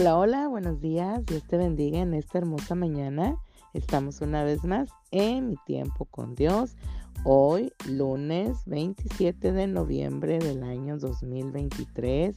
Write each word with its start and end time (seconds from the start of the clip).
Hola, 0.00 0.16
hola, 0.16 0.48
buenos 0.48 0.80
días. 0.80 1.26
Dios 1.26 1.42
te 1.46 1.58
bendiga 1.58 1.98
en 1.98 2.14
esta 2.14 2.38
hermosa 2.38 2.74
mañana. 2.74 3.36
Estamos 3.74 4.22
una 4.22 4.44
vez 4.44 4.64
más 4.64 4.88
en 5.10 5.48
mi 5.48 5.56
tiempo 5.66 6.06
con 6.06 6.34
Dios. 6.34 6.74
Hoy, 7.22 7.70
lunes 7.86 8.56
27 8.64 9.52
de 9.52 9.66
noviembre 9.66 10.38
del 10.38 10.62
año 10.62 10.96
2023, 10.96 12.34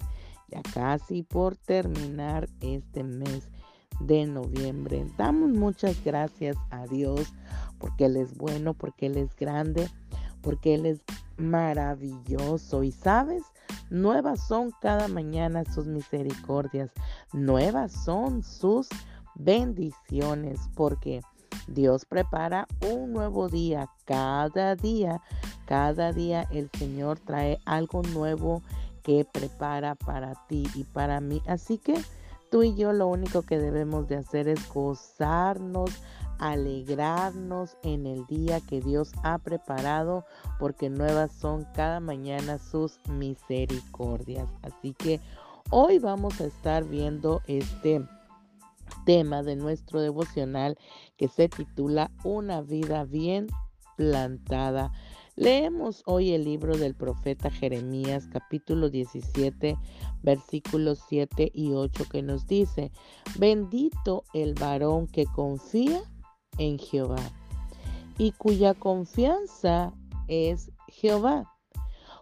ya 0.50 0.62
casi 0.74 1.24
por 1.24 1.56
terminar 1.56 2.50
este 2.60 3.02
mes 3.06 3.50
de 4.02 4.26
noviembre. 4.26 5.06
Damos 5.18 5.52
muchas 5.52 6.04
gracias 6.04 6.58
a 6.70 6.86
Dios 6.88 7.34
porque 7.78 8.08
Él 8.08 8.18
es 8.18 8.36
bueno, 8.36 8.74
porque 8.74 9.06
Él 9.06 9.16
es 9.16 9.34
grande, 9.38 9.88
porque 10.42 10.74
Él 10.74 10.86
es 10.86 11.00
maravilloso. 11.38 12.84
Y 12.84 12.92
sabes, 12.92 13.44
Nuevas 13.90 14.46
son 14.48 14.72
cada 14.82 15.08
mañana 15.08 15.64
sus 15.66 15.86
misericordias. 15.86 16.92
Nuevas 17.32 17.92
son 17.92 18.44
sus 18.44 18.88
bendiciones 19.36 20.60
porque 20.76 21.22
Dios 21.68 22.06
prepara 22.06 22.68
un 22.92 23.14
nuevo 23.14 23.50
día. 23.50 23.90
Cada 24.06 24.76
día, 24.76 25.22
cada 25.66 26.12
día 26.12 26.48
el 26.52 26.70
Señor 26.78 27.20
trae 27.20 27.60
algo 27.66 28.02
nuevo 28.02 28.62
que 29.04 29.26
prepara 29.32 29.96
para 29.96 30.34
ti 30.48 30.64
y 30.76 30.84
para 30.84 31.20
mí. 31.20 31.42
Así 31.48 31.78
que 31.78 31.96
tú 32.50 32.64
y 32.64 32.76
yo 32.76 32.94
lo 32.94 33.08
único 33.08 33.42
que 33.42 33.60
debemos 33.60 34.08
de 34.08 34.18
hacer 34.18 34.48
es 34.48 34.68
gozarnos, 34.74 35.92
alegrarnos 36.40 37.78
en 37.84 38.06
el 38.06 38.26
día 38.28 38.62
que 38.62 38.82
Dios 38.82 39.12
ha 39.24 39.38
preparado, 39.40 40.26
porque 40.60 40.90
nuevas 40.90 41.32
son 41.32 41.66
cada 41.74 42.00
mañana 42.00 42.58
sus 42.58 43.00
misericordias. 43.10 44.50
Así 44.62 44.94
que 44.94 45.20
hoy 45.70 46.00
vamos 46.00 46.40
a 46.42 46.46
estar 46.46 46.84
viendo 46.86 47.42
este 47.48 48.06
tema 49.06 49.44
de 49.44 49.56
nuestro 49.56 50.02
devocional 50.02 50.78
que 51.18 51.28
se 51.28 51.50
titula 51.50 52.12
Una 52.24 52.62
vida 52.62 53.06
bien 53.06 53.48
plantada. 53.98 54.92
Leemos 55.36 56.04
hoy 56.06 56.34
el 56.34 56.44
libro 56.44 56.78
del 56.78 56.94
profeta 56.94 57.50
Jeremías 57.50 58.28
capítulo 58.32 58.90
17 58.90 59.78
versículos 60.24 61.00
7 61.10 61.52
y 61.54 61.74
8 61.74 62.06
que 62.10 62.24
nos 62.24 62.48
dice, 62.48 62.92
bendito 63.38 64.24
el 64.34 64.54
varón 64.56 65.08
que 65.08 65.26
confía 65.26 66.02
en 66.58 66.80
Jehová 66.80 67.22
y 68.18 68.32
cuya 68.34 68.74
confianza 68.74 69.94
es 70.28 70.72
Jehová, 70.88 71.52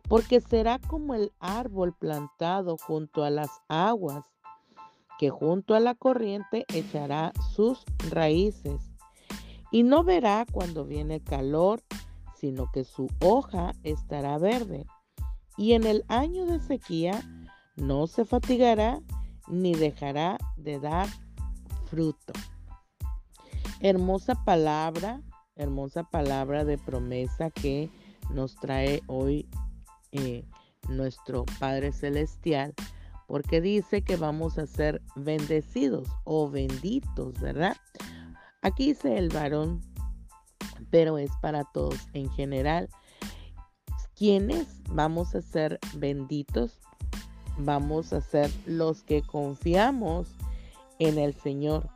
porque 0.07 0.41
será 0.41 0.79
como 0.79 1.13
el 1.15 1.31
árbol 1.39 1.93
plantado 1.93 2.77
junto 2.77 3.23
a 3.23 3.29
las 3.29 3.49
aguas, 3.67 4.23
que 5.19 5.29
junto 5.29 5.75
a 5.75 5.79
la 5.79 5.93
corriente 5.93 6.65
echará 6.73 7.31
sus 7.53 7.83
raíces, 8.09 8.81
y 9.71 9.83
no 9.83 10.03
verá 10.03 10.45
cuando 10.51 10.85
viene 10.85 11.15
el 11.15 11.23
calor, 11.23 11.83
sino 12.35 12.71
que 12.71 12.83
su 12.83 13.07
hoja 13.21 13.73
estará 13.83 14.37
verde, 14.37 14.85
y 15.57 15.73
en 15.73 15.85
el 15.85 16.03
año 16.07 16.45
de 16.45 16.59
sequía 16.59 17.21
no 17.75 18.07
se 18.07 18.25
fatigará 18.25 19.01
ni 19.47 19.73
dejará 19.73 20.37
de 20.57 20.79
dar 20.79 21.07
fruto. 21.85 22.33
Hermosa 23.83 24.35
palabra, 24.35 25.23
hermosa 25.55 26.03
palabra 26.03 26.63
de 26.65 26.77
promesa 26.77 27.49
que 27.49 27.89
nos 28.29 28.55
trae 28.57 29.01
hoy 29.07 29.49
eh, 30.11 30.45
nuestro 30.87 31.45
Padre 31.59 31.91
Celestial, 31.91 32.75
porque 33.25 33.59
dice 33.59 34.03
que 34.03 34.17
vamos 34.17 34.59
a 34.59 34.67
ser 34.67 35.01
bendecidos 35.15 36.07
o 36.25 36.47
benditos, 36.47 37.33
¿verdad? 37.41 37.75
Aquí 38.61 38.89
dice 38.89 39.17
el 39.17 39.29
varón, 39.29 39.81
pero 40.91 41.17
es 41.17 41.31
para 41.41 41.63
todos 41.63 41.97
en 42.13 42.29
general. 42.29 42.87
¿Quiénes 44.15 44.67
vamos 44.89 45.33
a 45.33 45.41
ser 45.41 45.79
benditos? 45.95 46.77
Vamos 47.57 48.13
a 48.13 48.21
ser 48.21 48.51
los 48.67 49.01
que 49.01 49.23
confiamos 49.23 50.27
en 50.99 51.17
el 51.17 51.33
Señor 51.33 51.89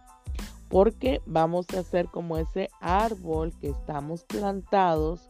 porque 0.70 1.22
vamos 1.26 1.68
a 1.70 1.84
ser 1.84 2.08
como 2.08 2.38
ese 2.38 2.70
árbol 2.82 3.54
que 3.60 3.70
estamos 3.70 4.24
plantados 4.24 5.22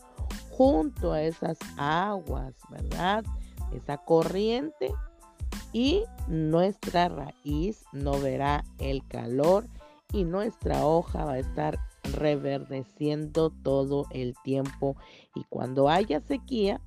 junto 0.52 1.12
a 1.12 1.22
esas 1.22 1.58
aguas, 1.78 2.56
¿verdad? 2.70 3.26
Esa 3.74 3.98
corriente 3.98 4.94
y 5.74 6.04
nuestra 6.28 7.10
raíz 7.10 7.84
no 7.92 8.20
verá 8.20 8.64
el 8.80 9.06
calor 9.08 9.66
y 10.14 10.24
nuestra 10.24 10.86
hoja 10.86 11.26
va 11.26 11.34
a 11.34 11.40
estar 11.40 11.78
reverdeciendo 12.14 13.50
todo 13.50 14.06
el 14.12 14.36
tiempo 14.44 14.96
y 15.36 15.44
cuando 15.50 15.90
haya 15.90 16.22
sequía 16.22 16.80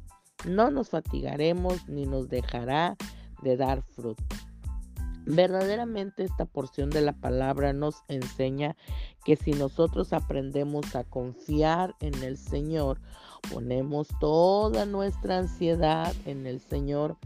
no 0.47 0.71
nos 0.71 0.91
fatigaremos 0.91 1.89
ni 1.89 2.07
nos 2.07 2.29
dejará 2.29 2.97
de 3.43 3.57
dar 3.57 3.83
fruto. 3.83 4.25
Verdaderamente 5.31 6.25
esta 6.25 6.47
porción 6.47 6.89
de 6.89 7.03
la 7.03 7.13
palabra 7.13 7.75
nos 7.75 8.03
enseña 8.09 8.77
que 9.27 9.37
si 9.37 9.51
nosotros 9.51 10.15
aprendemos 10.15 10.97
a 10.97 11.05
confiar 11.05 11.95
en 12.01 12.15
el 12.23 12.39
Señor, 12.39 12.99
ponemos 13.53 14.09
toda 14.21 14.87
nuestra 14.87 15.37
ansiedad 15.37 16.15
en 16.25 16.47
el 16.47 16.61
Señor, 16.61 17.19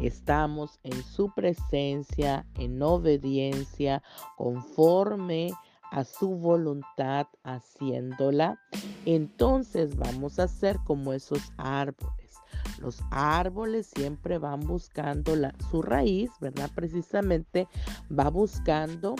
estamos 0.00 0.80
en 0.82 1.00
su 1.04 1.32
presencia, 1.32 2.44
en 2.58 2.82
obediencia, 2.82 4.02
conforme 4.36 5.52
a 5.92 6.02
su 6.02 6.30
voluntad 6.30 7.28
haciéndola, 7.44 8.58
entonces 9.06 9.94
vamos 9.94 10.40
a 10.40 10.48
ser 10.48 10.80
como 10.84 11.12
esos 11.12 11.52
árboles 11.56 12.23
los 12.78 13.02
árboles 13.10 13.90
siempre 13.94 14.38
van 14.38 14.60
buscando 14.60 15.36
la, 15.36 15.54
su 15.70 15.82
raíz, 15.82 16.30
¿verdad? 16.40 16.70
Precisamente 16.74 17.68
va 18.16 18.30
buscando 18.30 19.14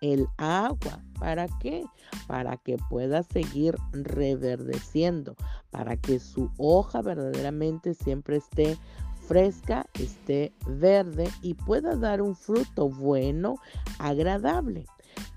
el 0.00 0.26
agua. 0.36 1.02
¿Para 1.18 1.48
qué? 1.58 1.84
Para 2.26 2.56
que 2.56 2.76
pueda 2.88 3.22
seguir 3.22 3.76
reverdeciendo, 3.92 5.34
para 5.70 5.96
que 5.96 6.20
su 6.20 6.50
hoja 6.56 7.02
verdaderamente 7.02 7.94
siempre 7.94 8.36
esté 8.36 8.78
fresca, 9.26 9.86
esté 9.94 10.52
verde 10.66 11.28
y 11.42 11.54
pueda 11.54 11.96
dar 11.96 12.22
un 12.22 12.34
fruto 12.34 12.88
bueno, 12.88 13.56
agradable. 13.98 14.86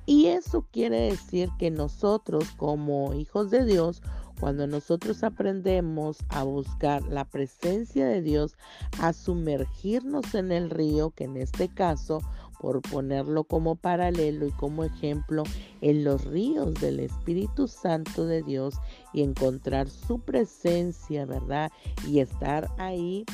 Y 0.06 0.28
eso 0.28 0.66
quiere 0.72 1.02
decir 1.02 1.50
que 1.60 1.72
nosotros 1.72 2.46
como 2.58 3.14
hijos 3.14 3.52
de 3.52 3.66
Dios 3.66 4.02
cuando 4.42 4.66
nosotros 4.66 5.24
aprendemos 5.24 6.18
a 6.30 6.42
buscar 6.42 7.04
la 7.04 7.26
presencia 7.26 8.08
de 8.08 8.24
Dios, 8.24 8.58
a 9.00 9.14
sumergirnos 9.14 10.34
en 10.34 10.52
el 10.52 10.72
río, 10.72 11.12
que 11.12 11.26
en 11.26 11.38
este 11.38 11.70
caso, 11.70 12.22
por 12.60 12.82
ponerlo 12.82 13.44
como 13.44 13.76
paralelo 13.76 14.48
y 14.48 14.52
como 14.52 14.84
ejemplo, 14.84 15.44
en 15.82 16.04
los 16.04 16.26
ríos 16.26 16.74
del 16.82 17.00
Espíritu 17.02 17.68
Santo 17.68 18.26
de 18.26 18.42
Dios 18.42 18.74
y 19.14 19.22
encontrar 19.22 19.90
su 19.90 20.20
presencia, 20.20 21.28
¿verdad? 21.28 21.72
Y 22.08 22.20
estar 22.20 22.68
ahí 22.80 23.26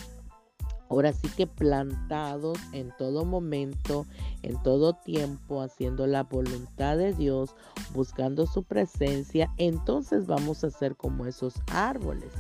ahora 0.90 1.14
sí 1.14 1.30
que 1.36 1.48
plantados 1.48 2.58
en 2.74 2.92
todo 2.98 3.26
momento, 3.26 4.06
en 4.42 4.62
todo 4.64 4.94
tiempo, 4.94 5.62
haciendo 5.62 6.08
la 6.08 6.24
voluntad 6.24 6.98
de 6.98 7.14
Dios, 7.14 7.56
buscando 7.94 8.46
su 8.48 8.64
presencia, 8.64 9.54
entonces 9.58 10.28
vamos 10.28 10.64
a 10.64 10.72
ser 10.72 10.96
como 10.96 11.26
esos 11.26 11.56
árboles, 11.72 12.32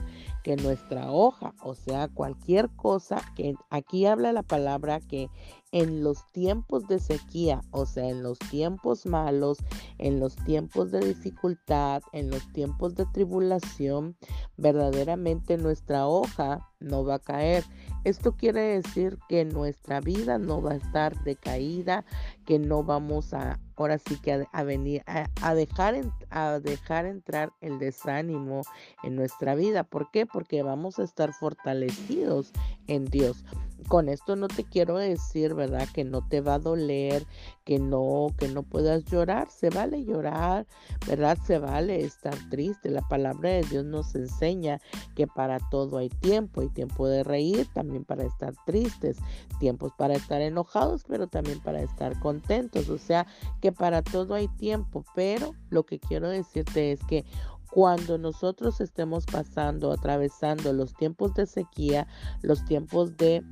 que 0.43 0.55
nuestra 0.55 1.11
hoja, 1.11 1.53
o 1.61 1.75
sea, 1.75 2.07
cualquier 2.07 2.69
cosa, 2.75 3.21
que 3.35 3.55
aquí 3.69 4.05
habla 4.05 4.33
la 4.33 4.43
palabra 4.43 4.99
que 4.99 5.29
en 5.71 6.03
los 6.03 6.31
tiempos 6.31 6.87
de 6.87 6.99
sequía, 6.99 7.61
o 7.71 7.85
sea, 7.85 8.07
en 8.07 8.23
los 8.23 8.39
tiempos 8.39 9.05
malos, 9.05 9.57
en 9.97 10.19
los 10.19 10.35
tiempos 10.37 10.91
de 10.91 10.99
dificultad, 11.01 12.01
en 12.13 12.29
los 12.29 12.51
tiempos 12.53 12.95
de 12.95 13.05
tribulación, 13.07 14.15
verdaderamente 14.55 15.57
nuestra 15.57 16.07
hoja 16.07 16.67
no 16.79 17.03
va 17.03 17.15
a 17.15 17.19
caer. 17.19 17.65
Esto 18.05 18.37
quiere 18.37 18.81
decir 18.81 19.19
que 19.27 19.43
nuestra 19.43 19.99
vida 19.99 20.37
no 20.37 20.61
va 20.61 20.71
a 20.71 20.77
estar 20.77 21.21
decaída, 21.23 22.05
que 22.45 22.59
no 22.59 22.83
vamos 22.83 23.33
a, 23.33 23.59
ahora 23.77 23.99
sí 23.99 24.17
que 24.17 24.45
a, 24.51 24.63
venir, 24.63 25.03
a, 25.05 25.53
dejar, 25.53 25.95
a 26.29 26.59
dejar 26.59 27.05
entrar 27.05 27.53
el 27.61 27.79
desánimo 27.79 28.63
en 29.03 29.15
nuestra 29.15 29.55
vida. 29.55 29.83
¿Por 29.83 30.11
qué? 30.11 30.25
Porque 30.25 30.63
vamos 30.63 30.99
a 30.99 31.03
estar 31.03 31.33
fortalecidos 31.33 32.51
en 32.87 33.05
Dios. 33.05 33.45
Con 33.87 34.09
esto 34.09 34.35
no 34.35 34.47
te 34.47 34.63
quiero 34.63 34.97
decir, 34.97 35.53
¿verdad? 35.53 35.87
Que 35.93 36.03
no 36.03 36.27
te 36.27 36.41
va 36.41 36.55
a 36.55 36.59
doler, 36.59 37.25
que 37.63 37.79
no, 37.79 38.27
que 38.37 38.47
no 38.49 38.63
puedas 38.63 39.05
llorar. 39.05 39.49
Se 39.49 39.69
vale 39.69 40.03
llorar, 40.03 40.67
¿verdad? 41.07 41.37
Se 41.45 41.57
vale 41.57 42.01
estar 42.01 42.35
triste. 42.49 42.89
La 42.89 43.01
palabra 43.07 43.49
de 43.49 43.61
Dios 43.63 43.85
nos 43.85 44.13
enseña 44.15 44.79
que 45.15 45.25
para 45.25 45.59
todo 45.71 45.97
hay 45.97 46.09
tiempo. 46.09 46.61
Hay 46.61 46.69
tiempo 46.69 47.07
de 47.07 47.23
reír, 47.23 47.67
también 47.73 48.03
para 48.03 48.25
estar 48.25 48.53
tristes. 48.65 49.17
Tiempos 49.59 49.93
para 49.97 50.15
estar 50.15 50.41
enojados, 50.41 51.03
pero 51.07 51.27
también 51.27 51.59
para 51.61 51.81
estar 51.81 52.19
contentos. 52.19 52.89
O 52.89 52.97
sea, 52.97 53.25
que 53.61 53.71
para 53.71 54.01
todo 54.01 54.33
hay 54.33 54.47
tiempo. 54.49 55.05
Pero 55.15 55.55
lo 55.69 55.85
que 55.85 55.99
quiero 55.99 56.29
decirte 56.29 56.91
es 56.91 56.99
que 57.05 57.25
cuando 57.71 58.17
nosotros 58.17 58.81
estemos 58.81 59.25
pasando, 59.25 59.91
atravesando 59.91 60.73
los 60.73 60.93
tiempos 60.93 61.33
de 61.35 61.45
sequía, 61.45 62.07
los 62.41 62.65
tiempos 62.65 63.17
de 63.17 63.43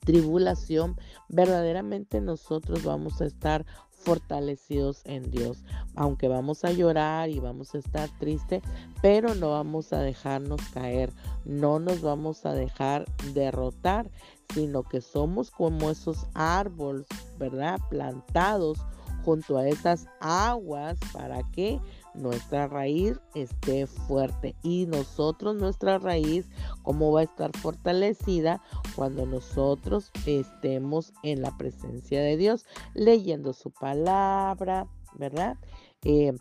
tribulación, 0.00 0.96
verdaderamente 1.28 2.20
nosotros 2.20 2.84
vamos 2.84 3.20
a 3.20 3.26
estar 3.26 3.64
fortalecidos 4.02 5.02
en 5.04 5.30
Dios. 5.30 5.64
Aunque 5.94 6.28
vamos 6.28 6.64
a 6.64 6.72
llorar 6.72 7.30
y 7.30 7.38
vamos 7.38 7.74
a 7.74 7.78
estar 7.78 8.08
tristes, 8.18 8.62
pero 9.00 9.34
no 9.34 9.50
vamos 9.50 9.92
a 9.92 10.00
dejarnos 10.00 10.60
caer, 10.72 11.12
no 11.44 11.78
nos 11.78 12.02
vamos 12.02 12.44
a 12.44 12.52
dejar 12.52 13.06
derrotar, 13.32 14.10
sino 14.52 14.82
que 14.82 15.00
somos 15.00 15.50
como 15.50 15.90
esos 15.90 16.26
árboles, 16.34 17.06
¿verdad? 17.38 17.78
Plantados 17.90 18.78
junto 19.24 19.56
a 19.56 19.68
esas 19.68 20.06
aguas 20.20 20.98
para 21.12 21.42
que 21.52 21.80
nuestra 22.14 22.68
raíz 22.68 23.20
esté 23.34 23.86
fuerte 23.86 24.54
y 24.62 24.86
nosotros 24.86 25.56
nuestra 25.56 25.98
raíz 25.98 26.48
cómo 26.82 27.12
va 27.12 27.20
a 27.20 27.24
estar 27.24 27.56
fortalecida 27.56 28.62
cuando 28.94 29.26
nosotros 29.26 30.10
estemos 30.26 31.12
en 31.22 31.42
la 31.42 31.56
presencia 31.56 32.20
de 32.20 32.36
Dios 32.36 32.66
leyendo 32.94 33.52
su 33.52 33.70
palabra 33.70 34.86
verdad 35.14 35.56
eh, 36.04 36.32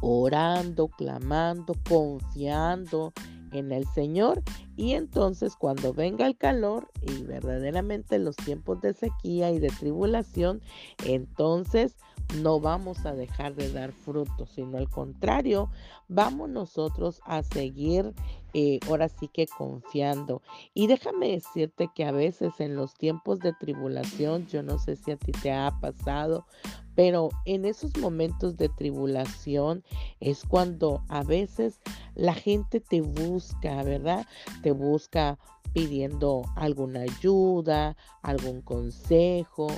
orando 0.00 0.88
clamando 0.88 1.74
confiando 1.88 3.12
en 3.52 3.72
el 3.72 3.86
Señor. 3.86 4.42
Y 4.76 4.94
entonces 4.94 5.56
cuando 5.56 5.92
venga 5.92 6.26
el 6.26 6.36
calor 6.36 6.88
y 7.02 7.22
verdaderamente 7.22 8.18
los 8.18 8.36
tiempos 8.36 8.80
de 8.80 8.94
sequía 8.94 9.50
y 9.50 9.58
de 9.58 9.68
tribulación, 9.68 10.62
entonces 11.04 11.96
no 12.36 12.60
vamos 12.60 13.04
a 13.06 13.14
dejar 13.14 13.54
de 13.54 13.72
dar 13.72 13.92
frutos, 13.92 14.50
sino 14.50 14.78
al 14.78 14.88
contrario, 14.88 15.70
vamos 16.08 16.48
nosotros 16.48 17.20
a 17.24 17.42
seguir 17.42 18.14
eh, 18.52 18.80
ahora 18.88 19.08
sí 19.08 19.28
que 19.28 19.46
confiando. 19.46 20.42
Y 20.74 20.86
déjame 20.86 21.30
decirte 21.30 21.88
que 21.94 22.04
a 22.04 22.12
veces 22.12 22.58
en 22.58 22.76
los 22.76 22.94
tiempos 22.94 23.40
de 23.40 23.52
tribulación, 23.52 24.46
yo 24.46 24.62
no 24.62 24.78
sé 24.78 24.96
si 24.96 25.12
a 25.12 25.16
ti 25.16 25.32
te 25.32 25.52
ha 25.52 25.72
pasado, 25.80 26.46
pero 26.94 27.30
en 27.44 27.64
esos 27.64 27.96
momentos 27.98 28.56
de 28.56 28.68
tribulación 28.68 29.84
es 30.20 30.44
cuando 30.44 31.02
a 31.08 31.22
veces 31.22 31.80
la 32.14 32.34
gente 32.34 32.80
te 32.80 33.00
busca, 33.00 33.82
¿verdad? 33.82 34.26
Te 34.62 34.72
busca 34.72 35.38
pidiendo 35.72 36.42
alguna 36.56 37.02
ayuda, 37.02 37.96
algún 38.22 38.60
consejo 38.62 39.68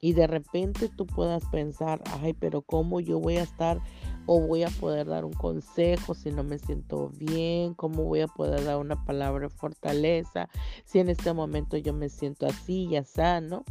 y 0.00 0.12
de 0.12 0.26
repente 0.26 0.88
tú 0.88 1.06
puedas 1.06 1.44
pensar, 1.46 2.02
ay, 2.20 2.32
pero 2.34 2.62
¿cómo 2.62 3.00
yo 3.00 3.18
voy 3.18 3.36
a 3.36 3.42
estar 3.42 3.80
o 4.26 4.40
voy 4.40 4.64
a 4.64 4.70
poder 4.70 5.06
dar 5.06 5.24
un 5.24 5.32
consejo 5.32 6.14
si 6.14 6.30
no 6.30 6.42
me 6.42 6.58
siento 6.58 7.10
bien? 7.10 7.74
¿Cómo 7.74 8.04
voy 8.04 8.20
a 8.20 8.28
poder 8.28 8.64
dar 8.64 8.78
una 8.78 9.04
palabra 9.04 9.48
de 9.48 9.54
fortaleza 9.54 10.48
si 10.84 10.98
en 10.98 11.08
este 11.08 11.32
momento 11.32 11.76
yo 11.76 11.92
me 11.92 12.08
siento 12.08 12.46
así, 12.46 12.88
ya 12.88 13.04
sano? 13.04 13.64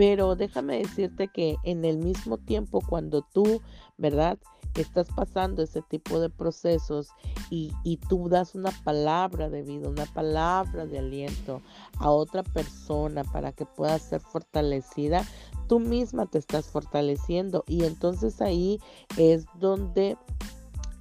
Pero 0.00 0.34
déjame 0.34 0.78
decirte 0.78 1.28
que 1.28 1.58
en 1.62 1.84
el 1.84 1.98
mismo 1.98 2.38
tiempo 2.38 2.80
cuando 2.80 3.20
tú, 3.20 3.60
¿verdad? 3.98 4.38
Estás 4.74 5.08
pasando 5.14 5.62
ese 5.62 5.82
tipo 5.82 6.20
de 6.20 6.30
procesos 6.30 7.10
y, 7.50 7.70
y, 7.84 7.98
tú 7.98 8.30
das 8.30 8.54
una 8.54 8.70
palabra 8.82 9.50
de 9.50 9.60
vida, 9.60 9.90
una 9.90 10.06
palabra 10.06 10.86
de 10.86 11.00
aliento 11.00 11.60
a 11.98 12.10
otra 12.10 12.42
persona 12.42 13.24
para 13.24 13.52
que 13.52 13.66
pueda 13.66 13.98
ser 13.98 14.22
fortalecida, 14.22 15.22
tú 15.68 15.80
misma 15.80 16.24
te 16.24 16.38
estás 16.38 16.68
fortaleciendo 16.68 17.62
y 17.66 17.84
entonces 17.84 18.40
ahí 18.40 18.80
es 19.18 19.44
donde 19.58 20.16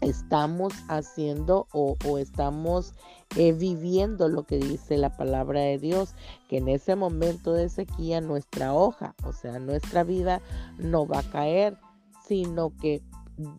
estamos 0.01 0.73
haciendo 0.87 1.67
o, 1.71 1.95
estamos 2.17 2.93
eh, 3.35 3.51
viviendo 3.51 4.27
lo 4.27 4.43
que 4.43 4.57
dice 4.57 4.97
la 4.97 5.15
palabra 5.15 5.61
de 5.61 5.77
Dios, 5.77 6.15
que 6.47 6.57
en 6.57 6.67
ese 6.67 6.95
momento 6.95 7.53
de 7.53 7.69
sequía 7.69 8.21
nuestra 8.21 8.73
hoja, 8.73 9.15
o 9.23 9.33
sea, 9.33 9.59
nuestra 9.59 10.03
vida 10.03 10.41
no 10.77 11.05
va 11.05 11.19
a 11.19 11.29
caer, 11.31 11.77
sino 12.25 12.75
que 12.77 13.01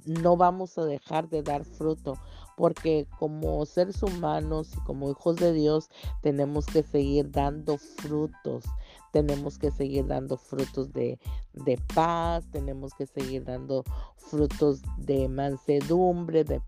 no 0.05 0.37
vamos 0.37 0.77
a 0.79 0.85
dejar 0.85 1.29
de 1.29 1.43
dar 1.43 1.65
fruto, 1.65 2.15
porque 2.57 3.07
como 3.19 3.65
seres 3.65 4.03
humanos 4.03 4.73
y 4.77 4.81
como 4.85 5.11
hijos 5.11 5.37
de 5.37 5.53
Dios 5.53 5.89
tenemos 6.23 6.67
que 6.67 6.83
seguir 6.83 7.31
dando 7.31 7.79
frutos, 7.79 8.65
tenemos 9.11 9.59
que 9.59 9.71
seguir 9.71 10.07
dando 10.07 10.37
frutos 10.37 10.93
de, 10.93 11.19
de 11.53 11.79
paz, 11.95 12.45
tenemos 12.51 12.95
que 12.95 13.07
seguir 13.07 13.45
dando 13.45 13.85
frutos 14.17 14.83
de 14.99 15.29
mansedumbre, 15.29 16.45
de, 16.45 16.61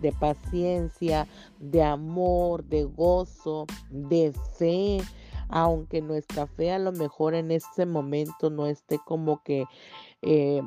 de 0.00 0.12
paciencia, 0.12 1.26
de 1.58 1.82
amor, 1.82 2.64
de 2.64 2.84
gozo, 2.84 3.66
de 3.90 4.32
fe. 4.58 4.98
Aunque 5.48 6.02
nuestra 6.02 6.48
fe 6.48 6.72
a 6.72 6.78
lo 6.78 6.90
mejor 6.90 7.34
en 7.34 7.52
ese 7.52 7.86
momento 7.86 8.50
no 8.50 8.66
esté 8.66 8.98
como 8.98 9.44
que 9.44 9.64
eh, 10.22 10.60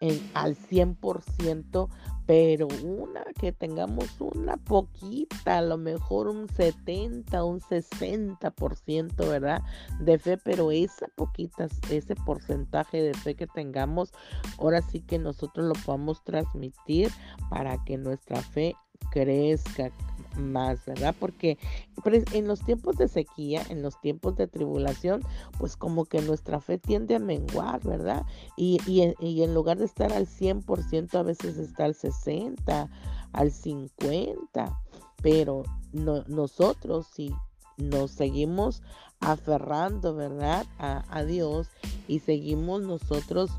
en, 0.00 0.30
al 0.34 0.56
100%, 0.56 1.88
pero 2.26 2.68
una 2.82 3.24
que 3.38 3.52
tengamos 3.52 4.20
una 4.20 4.56
poquita, 4.56 5.58
a 5.58 5.62
lo 5.62 5.76
mejor 5.76 6.28
un 6.28 6.48
70, 6.48 7.44
un 7.44 7.60
60%, 7.60 9.16
¿verdad? 9.28 9.62
De 10.00 10.18
fe, 10.18 10.38
pero 10.38 10.70
esa 10.70 11.06
poquita, 11.16 11.68
ese 11.90 12.14
porcentaje 12.16 13.02
de 13.02 13.14
fe 13.14 13.34
que 13.34 13.46
tengamos, 13.46 14.12
ahora 14.58 14.80
sí 14.80 15.00
que 15.00 15.18
nosotros 15.18 15.66
lo 15.66 15.74
podamos 15.84 16.24
transmitir 16.24 17.10
para 17.50 17.82
que 17.84 17.98
nuestra 17.98 18.40
fe 18.40 18.74
crezca, 19.10 19.90
más, 20.36 20.84
¿verdad? 20.86 21.14
Porque 21.18 21.58
en 22.04 22.48
los 22.48 22.60
tiempos 22.60 22.96
de 22.96 23.08
sequía, 23.08 23.62
en 23.68 23.82
los 23.82 24.00
tiempos 24.00 24.36
de 24.36 24.46
tribulación, 24.46 25.22
pues 25.58 25.76
como 25.76 26.04
que 26.04 26.20
nuestra 26.22 26.60
fe 26.60 26.78
tiende 26.78 27.16
a 27.16 27.18
menguar, 27.18 27.82
¿verdad? 27.82 28.24
Y, 28.56 28.78
en 29.20 29.54
lugar 29.54 29.78
de 29.78 29.84
estar 29.84 30.12
al 30.12 30.26
100%, 30.26 31.14
a 31.14 31.22
veces 31.22 31.58
está 31.58 31.84
al 31.84 31.94
60, 31.94 32.88
al 33.32 33.50
50, 33.50 34.80
pero 35.22 35.62
nosotros 35.92 37.06
si 37.12 37.34
nos 37.76 38.10
seguimos 38.10 38.82
aferrando, 39.20 40.14
¿verdad? 40.14 40.66
A, 40.78 41.04
a 41.10 41.24
Dios 41.24 41.68
y 42.08 42.20
seguimos 42.20 42.82
nosotros 42.82 43.50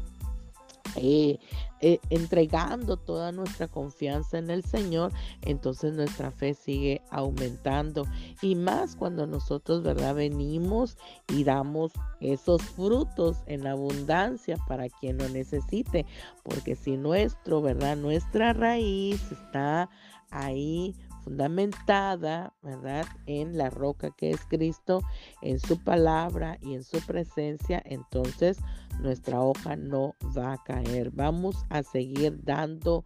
eh, 0.95 1.39
eh, 1.87 1.99
entregando 2.09 2.97
toda 2.97 3.31
nuestra 3.31 3.67
confianza 3.67 4.39
en 4.39 4.49
el 4.49 4.63
Señor, 4.63 5.11
entonces 5.43 5.93
nuestra 5.93 6.31
fe 6.31 6.55
sigue 6.55 7.03
aumentando. 7.11 8.07
Y 8.41 8.55
más 8.55 8.95
cuando 8.95 9.27
nosotros, 9.27 9.83
¿verdad? 9.83 10.15
Venimos 10.15 10.97
y 11.27 11.43
damos 11.43 11.91
esos 12.21 12.63
frutos 12.63 13.43
en 13.45 13.67
abundancia 13.67 14.57
para 14.67 14.89
quien 14.89 15.19
lo 15.19 15.29
necesite. 15.29 16.07
Porque 16.41 16.73
si 16.73 16.97
nuestro, 16.97 17.61
¿verdad? 17.61 17.97
Nuestra 17.97 18.53
raíz 18.53 19.21
está 19.31 19.87
ahí 20.31 20.95
fundamentada, 21.25 22.53
¿verdad? 22.61 23.05
En 23.25 23.57
la 23.57 23.69
roca 23.71 24.11
que 24.11 24.29
es 24.29 24.39
Cristo, 24.45 25.01
en 25.41 25.59
su 25.59 25.83
palabra 25.83 26.59
y 26.61 26.75
en 26.75 26.83
su 26.83 27.01
presencia, 27.01 27.81
entonces 27.83 28.59
nuestra 29.01 29.41
hoja 29.41 29.75
no 29.75 30.13
va 30.37 30.53
a 30.53 30.63
caer. 30.63 31.11
Vamos 31.11 31.65
a 31.69 31.83
seguir 31.83 32.39
dando 32.43 33.03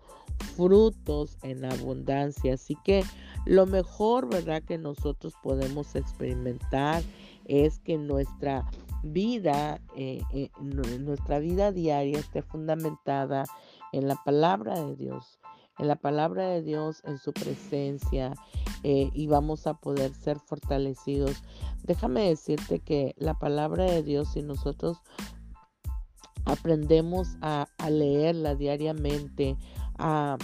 frutos 0.56 1.38
en 1.42 1.64
abundancia. 1.66 2.54
Así 2.54 2.76
que 2.84 3.04
lo 3.46 3.66
mejor, 3.66 4.30
¿verdad? 4.30 4.62
Que 4.64 4.78
nosotros 4.78 5.34
podemos 5.42 5.96
experimentar 5.96 7.02
es 7.46 7.80
que 7.80 7.98
nuestra 7.98 8.70
vida, 9.02 9.80
eh, 9.96 10.22
eh, 10.34 10.50
nuestra 10.60 11.40
vida 11.40 11.72
diaria 11.72 12.20
esté 12.20 12.42
fundamentada 12.42 13.46
en 13.94 14.10
la 14.10 14.16
palabra 14.26 14.78
de 14.78 14.98
Dios 14.98 15.40
en 15.80 15.88
la 15.88 15.96
palabra 15.96 16.48
de 16.50 16.62
Dios, 16.62 17.02
en 17.06 17.18
su 17.18 17.34
presencia, 17.34 18.34
eh, 18.84 19.10
y 19.14 19.28
vamos 19.28 19.68
a 19.68 19.74
poder 19.74 20.14
ser 20.14 20.40
fortalecidos. 20.40 21.42
Déjame 21.84 22.28
decirte 22.30 22.80
que 22.80 23.16
la 23.18 23.34
palabra 23.34 23.86
de 23.86 24.04
Dios, 24.04 24.34
si 24.34 24.42
nosotros 24.42 25.02
aprendemos 26.46 27.38
a, 27.42 27.68
leerla 27.90 28.56
diariamente, 28.56 29.58
a, 29.98 30.38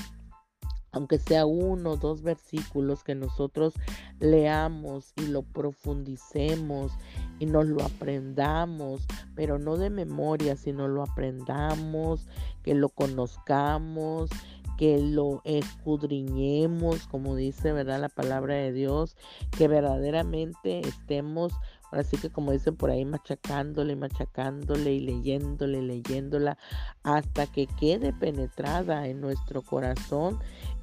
aunque 0.91 1.19
sea 1.19 1.45
uno 1.45 1.91
o 1.91 1.97
dos 1.97 2.21
versículos 2.21 3.03
que 3.03 3.15
nosotros 3.15 3.73
leamos 4.19 5.13
y 5.17 5.27
lo 5.27 5.43
profundicemos 5.43 6.93
y 7.39 7.45
nos 7.45 7.67
lo 7.67 7.83
aprendamos, 7.83 9.05
pero 9.35 9.59
no 9.59 9.77
de 9.77 9.89
memoria, 9.89 10.55
sino 10.55 10.87
lo 10.87 11.03
aprendamos, 11.03 12.27
que 12.63 12.73
lo 12.73 12.89
conozcamos, 12.89 14.29
que 14.77 14.99
lo 14.99 15.41
escudriñemos, 15.43 17.07
como 17.07 17.35
dice, 17.35 17.71
¿verdad? 17.71 17.99
La 18.01 18.09
palabra 18.09 18.55
de 18.55 18.71
Dios, 18.71 19.15
que 19.57 19.67
verdaderamente 19.67 20.79
estemos 20.87 21.53
Así 21.95 22.17
que 22.17 22.29
como 22.29 22.51
dicen 22.51 22.75
por 22.75 22.89
ahí, 22.89 23.05
machacándole, 23.05 23.95
machacándole 23.95 24.93
y 24.93 24.99
leyéndole, 24.99 25.81
leyéndola 25.81 26.57
hasta 27.03 27.47
que 27.47 27.67
quede 27.67 28.11
penetrada 28.11 29.07
en 29.07 29.21
nuestro 29.21 29.61
corazón, 29.61 30.39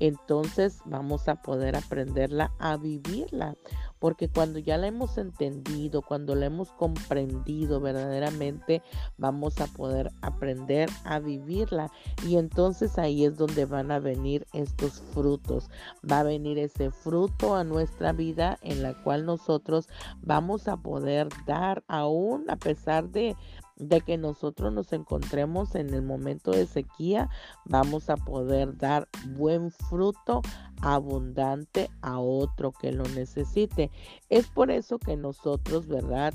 entonces 0.06 0.80
vamos 0.85 1.28
a 1.28 1.37
poder 1.37 1.76
aprenderla 1.76 2.52
a 2.59 2.76
vivirla. 2.76 3.56
Porque 4.00 4.28
cuando 4.28 4.59
ya 4.59 4.76
la 4.76 4.88
hemos 4.88 5.16
entendido, 5.16 6.02
cuando 6.02 6.35
la 6.35 6.47
hemos 6.47 6.73
comprendido 6.73 7.80
verdaderamente, 7.80 8.82
vamos 9.16 9.61
a 9.61 9.68
poder 9.68 10.11
aprender 10.21 10.90
a 11.04 11.21
vivirla. 11.21 11.88
Y 12.26 12.37
entonces 12.37 12.99
ahí 12.99 13.25
es 13.25 13.38
donde 13.38 13.64
van 13.64 13.92
a 13.92 14.00
venir 14.00 14.44
estos 14.52 15.00
frutos. 15.14 15.71
Va 16.11 16.18
a 16.18 16.25
venir 16.25 16.59
ese 16.59 16.90
fruto 16.90 17.54
a 17.54 17.62
nuestra 17.62 18.12
vida 18.12 18.59
en 18.62 18.82
la 18.82 19.00
cual 19.04 19.25
nosotros 19.25 19.88
vamos 20.21 20.66
a 20.66 20.78
poder 20.78 21.28
dar 21.47 21.85
aún 21.87 22.50
a 22.50 22.56
pesar 22.56 23.09
de 23.09 23.37
de 23.76 24.00
que 24.00 24.19
nosotros 24.19 24.73
nos 24.73 24.93
encontremos 24.93 25.75
en 25.75 25.93
el 25.95 26.02
momento 26.02 26.50
de 26.50 26.67
sequía, 26.67 27.29
vamos 27.64 28.11
a 28.11 28.17
poder 28.17 28.76
dar 28.76 29.09
buen 29.37 29.71
fruto 29.71 30.43
abundante 30.81 31.91
a 32.00 32.19
otro 32.19 32.73
que 32.73 32.93
lo 32.93 33.05
necesite. 33.05 33.91
Es 34.29 34.49
por 34.49 34.71
eso 34.71 34.99
que 34.99 35.17
nosotros, 35.17 35.87
¿verdad? 35.87 36.33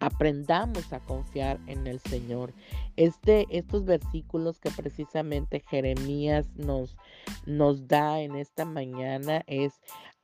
aprendamos 0.00 0.92
a 0.92 1.00
confiar 1.00 1.60
en 1.66 1.86
el 1.86 2.00
Señor. 2.00 2.52
Este, 2.96 3.46
estos 3.50 3.84
versículos 3.84 4.58
que 4.58 4.70
precisamente 4.70 5.62
Jeremías 5.68 6.46
nos, 6.56 6.96
nos 7.46 7.86
da 7.86 8.20
en 8.20 8.34
esta 8.34 8.64
mañana 8.64 9.44
es 9.46 9.74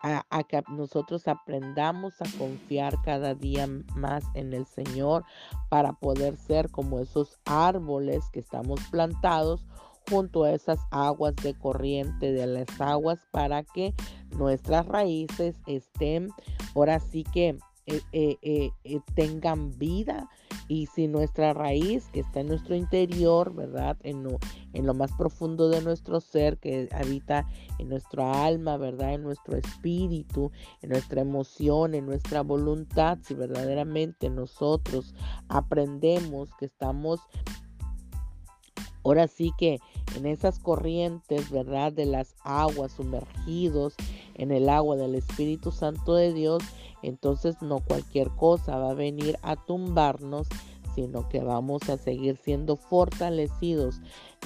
a, 0.01 0.43
que 0.45 0.63
nosotros 0.69 1.27
aprendamos 1.27 2.21
a 2.21 2.39
confiar 2.39 3.01
cada 3.03 3.35
día 3.35 3.67
más 3.95 4.25
en 4.35 4.53
el 4.53 4.67
Señor 4.67 5.25
para 5.69 5.93
poder 5.95 6.37
ser 6.37 6.71
como 6.71 7.01
esos 7.01 7.39
árboles 7.45 8.25
que 8.33 8.41
estamos 8.41 8.81
plantados 8.91 9.65
junto 10.09 10.45
a 10.45 10.53
esas 10.53 10.79
aguas 10.91 11.35
de 11.37 11.55
corriente 11.55 12.33
de 12.33 12.47
las 12.47 12.81
aguas 12.81 13.27
para 13.33 13.65
que 13.65 13.95
nuestras 14.37 14.87
raíces 14.87 15.57
estén 15.67 16.29
ahora 16.75 17.01
sí 17.01 17.25
que 17.25 17.59
eh, 17.87 18.03
eh, 18.13 18.71
eh, 18.85 19.01
tengan 19.15 19.77
vida 19.79 20.29
y 20.69 20.87
si 20.87 21.09
nuestra 21.09 21.53
raíz 21.53 22.09
que 22.13 22.21
está 22.21 22.41
en 22.41 22.49
nuestro 22.49 22.75
interior, 22.75 23.55
¿verdad? 23.55 23.97
En 24.03 24.23
lo, 24.23 24.95
más 24.95 25.13
profundo 25.13 25.69
de 25.69 25.81
nuestro 25.83 26.21
ser, 26.21 26.59
que 26.59 26.89
habita 26.93 27.47
en 27.79 27.89
nuestra 27.89 28.45
alma, 28.45 28.77
¿verdad? 28.77 29.15
En 29.15 29.23
nuestro 29.23 29.57
espíritu, 29.57 30.51
en 30.83 30.91
nuestra 30.91 31.21
emoción, 31.21 31.95
en 31.95 32.07
nuestra 32.07 32.43
voluntad, 32.43 33.19
si 33.23 33.35
verdaderamente 33.35 34.29
nosotros 34.31 35.15
aprendemos 35.49 36.51
que 36.59 36.67
estamos 36.67 37.21
Ahora 39.07 39.29
sí 39.29 39.53
que 39.57 39.79
en 40.17 40.27
esas 40.27 40.59
corrientes, 40.59 41.49
¿verdad? 41.53 41.93
De 41.93 42.07
las 42.07 42.35
aguas 42.43 42.91
sumergidos 42.91 43.95
en 44.35 44.51
el 44.51 44.69
agua 44.69 44.97
del 44.97 45.15
Espíritu 45.15 45.71
Santo 45.71 46.17
de 46.17 46.33
Dios, 46.33 46.61
entonces 47.09 47.57
no 47.63 47.81
cualquier 47.81 48.31
cosa 48.31 48.77
va 48.77 48.91
a 48.91 48.95
venir 48.95 49.39
a 49.43 49.57
tumbarnos, 49.57 50.49
sino 50.97 51.29
que 51.29 51.41
vamos 51.41 51.89
a 51.91 51.99
seguir 51.99 52.39
siendo 52.39 52.77
fortalecidos. 52.77 54.01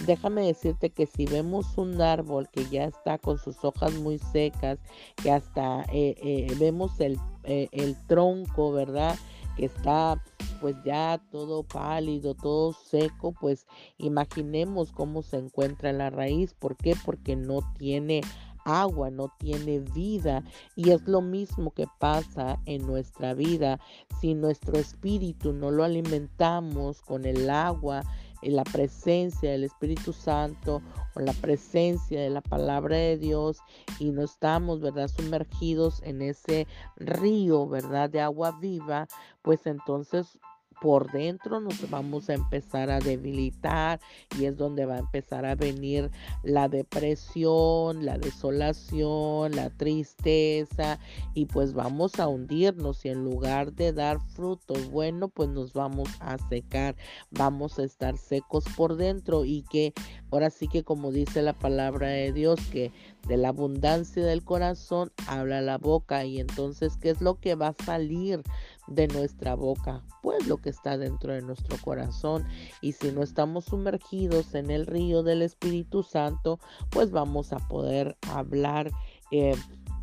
Déjame 0.05 0.47
decirte 0.47 0.91
que 0.91 1.07
si 1.07 1.25
vemos 1.25 1.79
un 1.79 2.03
árbol 2.03 2.49
que 2.51 2.65
ya 2.69 2.85
está 2.85 3.19
con 3.19 3.39
sus 3.39 3.65
hojas 3.65 3.95
muy 3.95 4.19
secas, 4.19 4.79
que 5.23 5.31
hasta 5.31 5.83
eh, 5.93 6.17
eh, 6.23 6.57
vemos 6.59 6.99
el, 7.01 7.19
eh, 7.45 7.69
el 7.71 7.97
tronco, 8.07 8.73
¿verdad? 8.73 9.17
Que 9.57 9.67
está 9.67 10.21
pues 10.61 10.77
ya 10.85 11.21
todo 11.31 11.63
pálido, 11.63 12.35
todo 12.35 12.73
seco, 12.73 13.33
pues 13.33 13.67
imaginemos 13.97 14.93
cómo 14.93 15.23
se 15.23 15.39
encuentra 15.39 15.93
la 15.93 16.11
raíz. 16.11 16.53
¿Por 16.55 16.77
qué? 16.77 16.95
Porque 17.05 17.37
no 17.37 17.61
tiene 17.79 18.21
agua, 18.65 19.11
no 19.11 19.33
tiene 19.39 19.81
vida. 19.81 20.43
Y 20.77 20.91
es 20.91 21.07
lo 21.07 21.21
mismo 21.21 21.73
que 21.73 21.87
pasa 21.99 22.61
en 22.67 22.87
nuestra 22.87 23.35
vida. 23.35 23.79
Si 24.21 24.35
nuestro 24.35 24.79
espíritu 24.79 25.53
no 25.53 25.71
lo 25.71 25.85
alimentamos 25.85 27.03
con 27.03 27.25
el 27.25 27.49
agua, 27.51 28.03
la 28.43 28.65
presencia 28.65 29.51
del 29.51 29.65
Espíritu 29.65 30.13
Santo 30.13 30.83
o 31.15 31.21
la 31.21 31.33
presencia 31.35 32.21
de 32.21 32.31
la 32.31 32.41
palabra 32.41 32.97
de 32.97 33.19
Dios 33.19 33.59
y 33.99 34.11
no 34.11 34.23
estamos, 34.23 34.81
¿verdad?, 34.81 35.09
sumergidos 35.09 36.03
en 36.03 36.23
ese 36.23 36.67
río, 36.97 37.69
¿verdad?, 37.69 38.09
de 38.09 38.21
agua 38.21 38.57
viva, 38.59 39.09
pues 39.43 39.67
entonces 39.67 40.39
por 40.81 41.13
dentro 41.13 41.61
nos 41.61 41.89
vamos 41.91 42.31
a 42.31 42.35
empezar 42.35 42.91
a 42.91 42.99
debilitar 42.99 44.01
y 44.39 44.47
es 44.47 44.57
donde 44.57 44.87
va 44.87 44.97
a 44.97 45.01
empezar 45.01 45.45
a 45.45 45.55
venir 45.55 46.11
la 46.43 46.69
depresión, 46.69 48.05
la 48.05 48.19
desolación, 48.19 49.55
la 49.55 49.71
tristeza 49.71 50.99
y 51.35 51.47
pues 51.47 51.75
vamos 51.75 52.19
a 52.19 52.29
hundirnos 52.29 53.05
y 53.05 53.11
en 53.11 53.25
lugar 53.25 53.73
de 53.73 53.93
dar 53.93 54.21
frutos 54.21 54.91
bueno 54.91 55.29
pues 55.29 55.49
nos 55.49 55.73
vamos 55.73 56.09
a 56.21 56.39
secar, 56.49 56.97
vamos 57.31 57.79
a 57.79 57.85
estar 57.85 58.17
secos 58.17 58.65
por 58.77 58.97
dentro 58.97 59.45
y 59.45 59.63
que 59.63 59.93
ahora 60.31 60.51
sí 60.51 60.69
que 60.69 60.83
como 60.83 61.13
dice 61.13 61.43
la 61.43 61.53
palabra 61.53 62.09
de 62.09 62.33
Dios 62.33 62.61
que 62.73 62.91
de 63.29 63.37
la 63.37 63.49
abundancia 63.49 64.25
del 64.25 64.43
corazón 64.43 65.13
habla 65.27 65.61
la 65.61 65.79
boca 65.79 66.25
y 66.25 66.41
entonces 66.41 66.97
qué 66.97 67.11
es 67.11 67.21
lo 67.21 67.39
que 67.39 67.55
va 67.55 67.69
a 67.69 67.85
salir 67.85 68.43
de 68.91 69.09
nuestra 69.09 69.55
boca, 69.55 70.03
pues 70.23 70.47
lo 70.47 70.59
que 70.59 70.71
está 70.71 70.99
dentro 70.99 71.33
de 71.33 71.43
nuestro 71.43 71.79
corazón. 71.79 72.45
Y 72.83 72.93
si 72.93 73.11
no 73.13 73.23
estamos 73.23 73.65
sumergidos 73.67 74.55
en 74.55 74.71
el 74.71 74.87
río 74.87 75.23
del 75.23 75.43
Espíritu 75.43 76.03
Santo, 76.03 76.59
pues 76.91 77.11
vamos 77.11 77.53
a 77.53 77.59
poder 77.69 78.17
hablar. 78.29 78.91
Eh, 79.31 79.55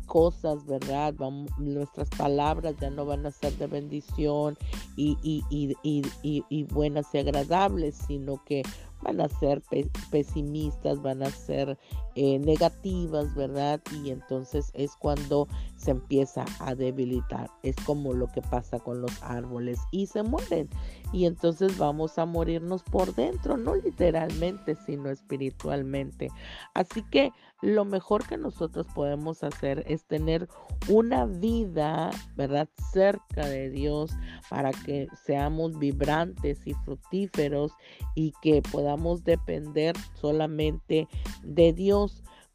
cosas, 0.08 0.66
¿verdad? 0.66 1.14
Nuestras 1.58 2.08
palabras 2.08 2.74
ya 2.80 2.90
no 2.90 3.04
van 3.04 3.26
a 3.26 3.30
ser 3.30 3.52
de 3.58 3.66
bendición 3.68 4.56
y, 4.96 5.16
y, 5.22 5.44
y, 5.82 6.42
y, 6.48 6.64
buenas 6.64 7.14
y 7.14 7.18
agradables, 7.18 7.94
sino 8.08 8.42
que 8.44 8.62
van 9.02 9.20
a 9.20 9.28
ser 9.28 9.62
pesimistas, 10.10 11.00
van 11.00 11.22
a 11.22 11.30
ser 11.30 11.78
eh, 12.20 12.40
negativas, 12.40 13.32
¿verdad? 13.36 13.80
Y 13.92 14.10
entonces 14.10 14.72
es 14.74 14.96
cuando 14.96 15.46
se 15.76 15.92
empieza 15.92 16.44
a 16.58 16.74
debilitar. 16.74 17.48
Es 17.62 17.76
como 17.86 18.12
lo 18.12 18.26
que 18.26 18.42
pasa 18.42 18.80
con 18.80 19.00
los 19.00 19.22
árboles 19.22 19.78
y 19.92 20.06
se 20.06 20.24
mueren. 20.24 20.68
Y 21.12 21.26
entonces 21.26 21.78
vamos 21.78 22.18
a 22.18 22.26
morirnos 22.26 22.82
por 22.82 23.14
dentro, 23.14 23.56
no 23.56 23.76
literalmente, 23.76 24.74
sino 24.84 25.10
espiritualmente. 25.10 26.28
Así 26.74 27.04
que 27.04 27.30
lo 27.62 27.84
mejor 27.84 28.26
que 28.26 28.36
nosotros 28.36 28.86
podemos 28.94 29.42
hacer 29.42 29.84
es 29.88 30.04
tener 30.04 30.48
una 30.88 31.24
vida, 31.24 32.10
¿verdad? 32.36 32.68
Cerca 32.92 33.46
de 33.48 33.70
Dios 33.70 34.12
para 34.48 34.72
que 34.72 35.08
seamos 35.24 35.78
vibrantes 35.78 36.66
y 36.66 36.74
fructíferos 36.74 37.72
y 38.14 38.32
que 38.42 38.62
podamos 38.62 39.24
depender 39.24 39.96
solamente 40.14 41.08
de 41.42 41.72
Dios 41.72 42.07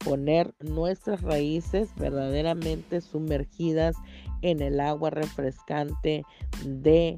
poner 0.04 0.54
nuestras 0.60 1.22
raíces 1.22 1.90
verdaderamente 1.96 3.02
sumergidas 3.02 3.96
en 4.42 4.62
el 4.62 4.80
agua 4.80 5.10
refrescante 5.10 6.24
de, 6.66 7.18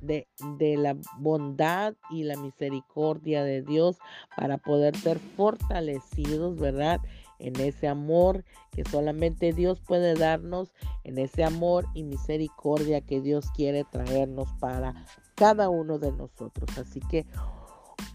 de, 0.00 0.26
de, 0.58 0.76
la 0.76 0.96
bondad 1.18 1.94
y 2.10 2.24
la 2.24 2.36
misericordia 2.36 3.44
de 3.44 3.62
Dios 3.62 3.98
para 4.36 4.58
poder 4.58 4.96
ser 4.96 5.18
fortalecidos, 5.18 6.56
¿verdad? 6.56 7.00
En 7.38 7.60
ese 7.60 7.88
amor 7.88 8.44
que 8.70 8.84
solamente 8.84 9.52
Dios 9.52 9.80
puede 9.80 10.14
darnos, 10.14 10.72
en 11.04 11.18
ese 11.18 11.44
amor 11.44 11.86
y 11.94 12.04
misericordia 12.04 13.02
que 13.02 13.20
Dios 13.20 13.50
quiere 13.54 13.84
traernos 13.84 14.48
para 14.58 15.04
cada 15.34 15.68
uno 15.68 15.98
de 15.98 16.12
nosotros. 16.12 16.78
Así 16.78 17.00
que 17.00 17.26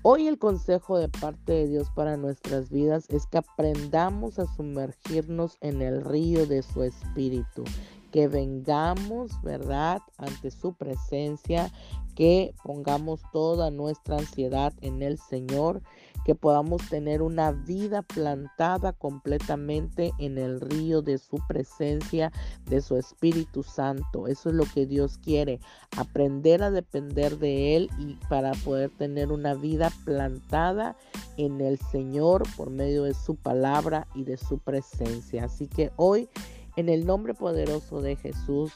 Hoy 0.04 0.28
el 0.28 0.38
consejo 0.38 0.98
de 0.98 1.10
parte 1.10 1.54
de 1.54 1.68
Dios 1.68 1.90
para 1.94 2.18
nuestras 2.18 2.70
vidas 2.70 3.10
es 3.10 3.26
que 3.26 3.40
aprendamos 3.40 4.40
a 4.40 4.46
sumergirnos 4.56 5.58
en 5.62 5.82
el 5.82 6.04
río 6.04 6.46
de 6.46 6.62
su 6.64 6.84
espíritu, 6.84 7.64
que 8.12 8.28
vengamos, 8.28 9.32
¿verdad?, 9.44 10.02
ante 10.18 10.52
su 10.52 10.74
presencia, 10.74 11.72
que 12.16 12.56
pongamos 12.64 13.22
toda 13.34 13.70
nuestra 13.70 14.18
ansiedad 14.18 14.74
en 14.82 15.04
el 15.04 15.20
Señor, 15.20 15.82
que 16.28 16.36
podamos 16.36 16.82
tener 16.90 17.22
una 17.22 17.54
vida 17.54 18.02
plantada 18.02 18.92
completamente 18.92 20.12
en 20.20 20.38
el 20.38 20.60
río 20.60 21.02
de 21.02 21.20
su 21.20 21.38
presencia, 21.48 22.34
de 22.66 22.82
su 22.82 22.98
Espíritu 22.98 23.64
Santo. 23.64 24.28
Eso 24.28 24.50
es 24.50 24.56
lo 24.56 24.66
que 24.66 24.86
Dios 24.86 25.20
quiere, 25.20 25.62
aprender 25.96 26.64
a 26.64 26.70
depender 26.70 27.38
de 27.38 27.78
Él 27.78 27.90
y 27.98 28.16
para 28.28 28.52
poder 28.66 28.90
tener 28.90 29.32
una 29.32 29.54
vida 29.54 29.90
plantada 30.04 30.98
en 31.38 31.62
el 31.62 31.80
Señor 31.80 32.44
por 32.58 32.72
medio 32.72 33.04
de 33.04 33.14
su 33.14 33.38
palabra 33.38 34.06
y 34.14 34.26
de 34.26 34.36
su 34.36 34.58
presencia. 34.58 35.46
Así 35.46 35.68
que 35.68 35.94
hoy, 35.96 36.28
en 36.76 36.90
el 36.90 37.06
nombre 37.06 37.36
poderoso 37.36 38.02
de 38.02 38.18
Jesús, 38.18 38.74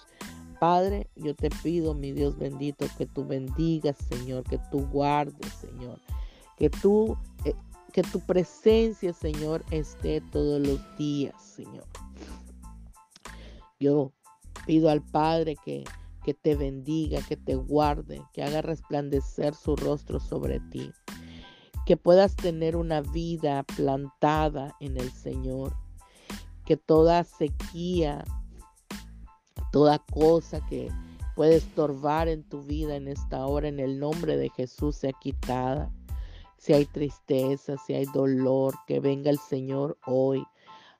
Padre, 0.61 1.07
yo 1.17 1.35
te 1.35 1.49
pido, 1.49 1.95
mi 1.95 2.13
Dios 2.13 2.37
bendito, 2.37 2.85
que 2.97 3.07
tú 3.07 3.25
bendigas, 3.25 3.97
Señor, 3.97 4.45
que 4.45 4.57
tú 4.71 4.87
guardes, 4.87 5.51
Señor, 5.59 5.99
que 6.61 6.69
eh, 7.45 7.55
que 7.91 8.03
tu 8.03 8.19
presencia, 8.19 9.13
Señor, 9.13 9.65
esté 9.71 10.21
todos 10.21 10.61
los 10.61 10.79
días, 10.95 11.33
Señor. 11.41 11.87
Yo 13.79 14.11
pido 14.67 14.91
al 14.91 15.01
Padre 15.01 15.55
que, 15.65 15.83
que 16.23 16.35
te 16.35 16.55
bendiga, 16.55 17.19
que 17.27 17.35
te 17.35 17.55
guarde, 17.55 18.21
que 18.31 18.43
haga 18.43 18.61
resplandecer 18.61 19.55
su 19.55 19.75
rostro 19.75 20.19
sobre 20.19 20.59
ti, 20.59 20.91
que 21.87 21.97
puedas 21.97 22.35
tener 22.35 22.75
una 22.75 23.01
vida 23.01 23.63
plantada 23.63 24.75
en 24.79 24.97
el 24.97 25.11
Señor, 25.11 25.75
que 26.63 26.77
toda 26.77 27.23
sequía, 27.23 28.23
toda 29.71 29.97
cosa 30.13 30.63
que 30.67 30.89
puede 31.35 31.55
estorbar 31.55 32.27
en 32.27 32.43
tu 32.43 32.61
vida 32.61 32.95
en 32.95 33.07
esta 33.07 33.47
hora, 33.47 33.67
en 33.67 33.79
el 33.79 33.99
nombre 33.99 34.37
de 34.37 34.49
Jesús, 34.49 34.97
sea 34.97 35.11
quitada 35.13 35.91
si 36.61 36.73
hay 36.73 36.85
tristeza, 36.85 37.75
si 37.77 37.95
hay 37.95 38.05
dolor, 38.13 38.75
que 38.85 38.99
venga 38.99 39.31
el 39.31 39.39
Señor 39.39 39.97
hoy 40.05 40.43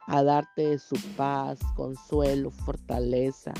a 0.08 0.24
darte 0.24 0.80
su 0.80 0.96
paz, 1.15 1.60
consuelo, 1.75 2.50
fortaleza. 2.50 3.53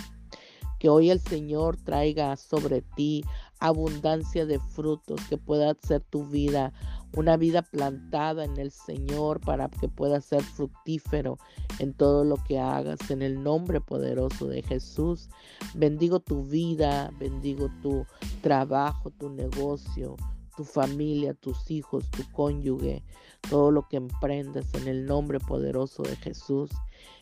Que 0.80 0.90
hoy 0.90 1.12
el 1.12 1.20
Señor 1.20 1.78
traiga 1.78 2.36
sobre 2.38 2.82
ti 2.82 3.24
abundancia 3.60 4.48
de 4.48 4.60
frutos, 4.60 5.22
que 5.30 5.38
pueda 5.38 5.76
ser 5.84 6.02
tu 6.02 6.26
vida 6.26 6.74
una 7.16 7.38
vida 7.38 7.62
plantada 7.62 8.46
en 8.46 8.58
el 8.58 8.72
Señor 8.72 9.40
para 9.42 9.70
que 9.70 9.88
pueda 9.88 10.22
ser 10.22 10.42
fructífero 10.42 11.38
en 11.78 11.94
todo 11.94 12.24
lo 12.24 12.38
que 12.38 12.60
hagas. 12.60 13.12
En 13.12 13.22
el 13.22 13.44
nombre 13.44 13.80
poderoso 13.80 14.48
de 14.48 14.64
Jesús, 14.64 15.30
bendigo 15.76 16.20
tu 16.20 16.46
vida, 16.46 17.12
bendigo 17.20 17.70
tu 17.84 18.08
trabajo, 18.42 19.12
tu 19.12 19.30
negocio, 19.30 20.16
tu 20.56 20.64
familia, 20.64 21.34
tus 21.34 21.70
hijos, 21.72 22.10
tu 22.12 22.24
cónyuge, 22.32 23.04
todo 23.50 23.72
lo 23.72 23.88
que 23.88 23.98
emprendas 23.98 24.74
en 24.74 24.88
el 24.88 25.06
nombre 25.06 25.40
poderoso 25.40 26.04
de 26.04 26.16
Jesús. 26.18 26.70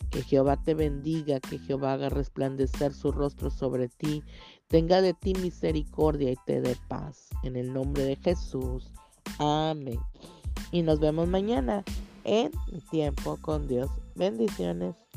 Que 0.09 0.23
Jehová 0.23 0.61
te 0.61 0.73
bendiga, 0.73 1.39
que 1.39 1.59
Jehová 1.59 1.93
haga 1.93 2.09
resplandecer 2.09 2.93
su 2.93 3.11
rostro 3.11 3.49
sobre 3.49 3.87
ti, 3.89 4.23
tenga 4.67 5.01
de 5.01 5.13
ti 5.13 5.33
misericordia 5.35 6.31
y 6.31 6.37
te 6.45 6.61
dé 6.61 6.75
paz. 6.87 7.29
En 7.43 7.55
el 7.55 7.71
nombre 7.73 8.03
de 8.03 8.15
Jesús. 8.15 8.91
Amén. 9.37 9.99
Y 10.71 10.81
nos 10.81 10.99
vemos 10.99 11.27
mañana 11.27 11.83
en 12.23 12.51
tiempo 12.91 13.37
con 13.41 13.67
Dios. 13.67 13.89
Bendiciones. 14.15 15.08